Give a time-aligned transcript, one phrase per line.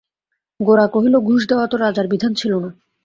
[0.59, 2.69] গোরা কহিল, ঘুষ দেওয়া তো রাজার বিধান ছিল না।